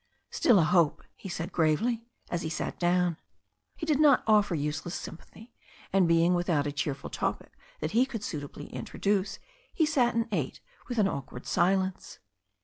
"Still 0.31 0.57
a 0.57 0.63
hope," 0.63 1.03
he 1.15 1.29
said 1.29 1.51
gravely, 1.51 2.07
as 2.31 2.41
he 2.41 2.49
sat 2.49 2.79
down. 2.79 3.17
He 3.75 3.85
did 3.85 3.99
not 3.99 4.23
offer 4.25 4.55
useless 4.55 4.95
sympathy, 4.95 5.53
and 5.93 6.07
being 6.07 6.33
without 6.33 6.65
a 6.65 6.71
cheerful 6.71 7.11
topic 7.11 7.51
that 7.81 7.91
he 7.91 8.07
could 8.07 8.23
suitably 8.23 8.65
introduce, 8.73 9.37
he 9.71 9.85
sat 9.85 10.15
and 10.15 10.27
ate 10.31 10.59
with 10.87 10.97
an 10.97 11.07
awkward 11.07 11.45
silence. 11.45 12.17